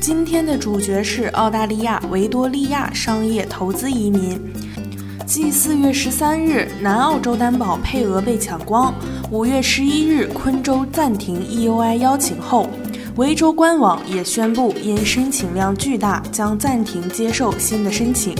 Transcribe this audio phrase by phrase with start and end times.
[0.00, 4.40] 今天的主角是澳大利亚维多利亚商业投资移民。
[5.26, 8.94] 继四月十三日南澳洲担保配额被抢光，
[9.30, 12.68] 五月十一日昆州暂停 EUI 邀请后，
[13.16, 18.34] 维州官网也宣布因申请量巨大，将暂停接受新的申请。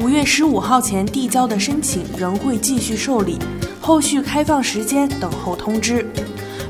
[0.00, 3.38] 五月十五号前递交的申请仍会继续受理，
[3.80, 6.04] 后续开放时间等候通知。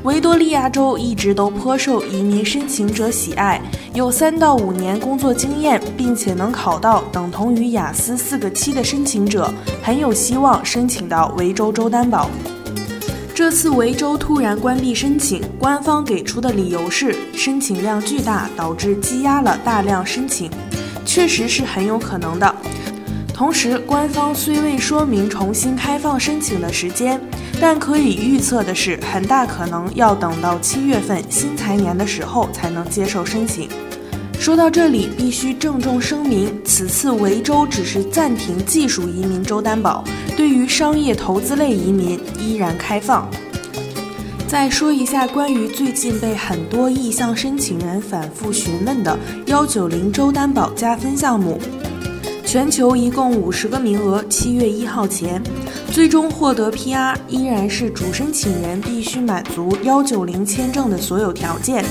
[0.07, 3.61] 维多利亚州一直都颇受移民申请者喜爱，
[3.93, 12.29] 有三到五年工作经验，并且能考到等同于雅思四个七的申请者，很有希望申请到维州州担保。
[13.35, 20.49] 这次维州突然关闭申请，官方给出的理由是申请量巨大，导致积压了大量申请，
[21.05, 22.55] 确实是很有可能的。
[23.37, 27.21] 同时，官方虽未说明重新开放申请的时间。
[27.61, 33.69] 但可以预测的是，很大可能要等到七月份新财年的时候才能接受申请。
[34.39, 40.03] 说到这里，必须郑重声明，此次维州只是暂停技术移民州担保，
[40.35, 43.29] 对于商业投资类移民依然开放。
[44.47, 51.59] 再说一下关于最近被很多意向申请人反复询问的幺九零州担保加分项目。
[52.47, 55.43] 全球一共五十个名额，七月一号前，
[55.91, 61.83] 最终获得 PR 依然是主申请人必须满足幺九零签证的所有条件，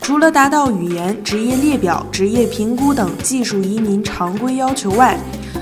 [0.00, 5.16] 除了达到语言、职业列表、职业评估等技术移民常规要求外，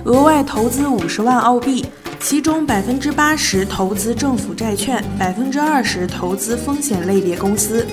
[0.06, 1.84] 额外投资五十万澳币，
[2.19, 7.87] 其中百分之八十投资政府债券，百分之二十投资风险类别公司。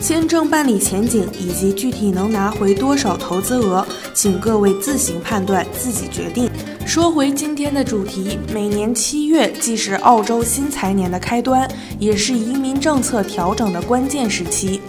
[0.00, 6.48] 签证办理前景以及具体能拿回多少投资额，请各位自行判断，自己决定。
[6.86, 14.80] 说回今天的主题，每年七月既是澳洲新财年的开端，也是移民政策调整的关键时期。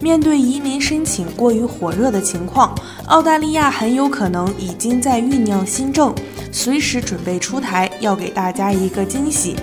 [0.00, 2.72] 面对移民申请过于火热的情况，
[3.06, 6.14] 澳大利亚很有可能已经在酝酿新政，
[6.52, 9.56] 随时准备出台，要给大家一个惊喜。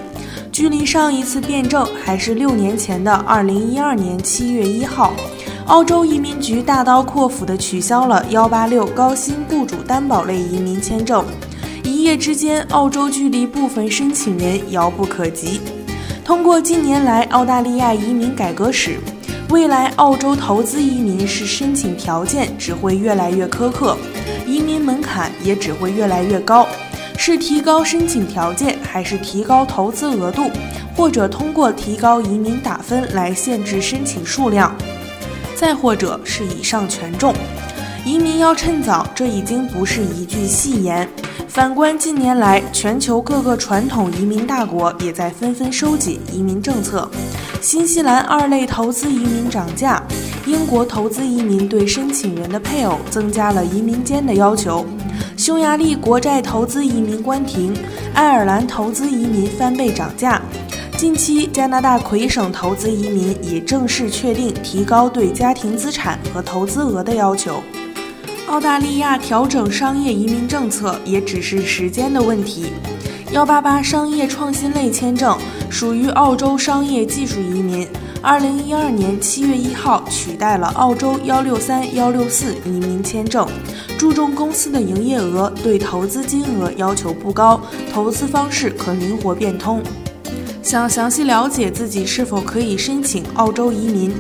[0.55, 5.13] 距离上一次辩证还是六年前的二零一二年七月一号，
[5.65, 11.25] 澳洲移民局大刀阔斧地取消了幺八六高薪雇主担保类移民签证，
[11.83, 15.59] 一夜之间，澳洲距离部分申请人遥不可及。
[16.23, 18.97] 通过近年来澳大利亚移民改革史，
[19.49, 23.97] 未来澳洲投资移民是申请条件只会越来越苛刻，
[24.47, 26.65] 移民门槛也只会越来越高。
[27.27, 30.47] 是提高申请条件，还是提高投资额度，
[30.95, 34.75] 或者通过提高移民打分来限制申请数量，
[35.55, 37.33] 再或者是以上权重？
[38.05, 41.09] 移民要趁早，这已经不是一句戏言。
[41.47, 47.09] 反观近年来，全球各个传统移民大国也在纷纷收紧移民政策。
[47.59, 50.03] 新西兰二类投资移民涨价，
[50.45, 54.85] 英国投资移民对申请人的配偶增加了移民间的要求。
[55.37, 57.75] 匈牙利国债投资移民关停，
[58.13, 60.41] 爱尔兰投资移民翻倍涨价。
[60.97, 67.61] 近期，加拿大魁省投资移民也正式确定提高对家庭资产和投资额的要求。
[68.47, 72.67] 澳大利亚调整商业移民政策也只是时间的问题。
[73.31, 75.37] 幺八八商业创新类签证
[75.69, 77.85] 属于澳洲商业技术移民，
[78.25, 83.47] 二零一二年七月一号取代了澳洲幺六三幺六四移民签证。
[83.99, 87.61] 注重公司的营业额，对投资金额要求不高，
[87.93, 89.79] 投资方式可灵活变通。
[90.63, 94.11] 想详细了解自己是否可以申请澳洲移民，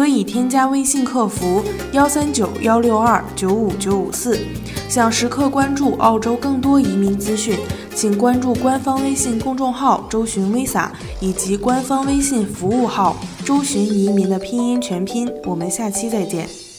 [0.00, 1.62] 可以添加微信客服
[1.92, 4.40] 幺三九幺六二九五九五四。
[4.88, 7.58] 想时刻关注澳洲更多移民资讯，
[7.94, 10.88] 请关注官方微信公众号“周巡 Visa”
[11.20, 13.14] 以及官方微信服务号
[13.44, 15.30] “周巡移民”的拼音全拼。
[15.44, 16.69] 我们下期再见。